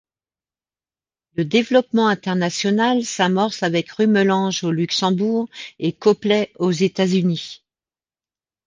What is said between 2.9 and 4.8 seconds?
s'amorce avec Rumelange au